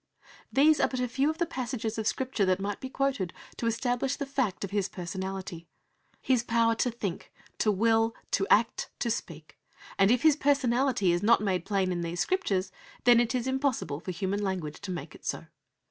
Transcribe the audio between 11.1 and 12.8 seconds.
is not made plain in these Scriptures,